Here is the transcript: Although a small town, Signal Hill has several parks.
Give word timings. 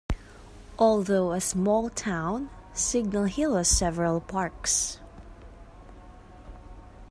Although 0.79 1.31
a 1.31 1.39
small 1.39 1.91
town, 1.91 2.49
Signal 2.73 3.25
Hill 3.25 3.55
has 3.55 3.67
several 3.67 4.19
parks. 4.19 4.97